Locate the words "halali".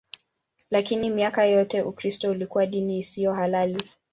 3.33-3.83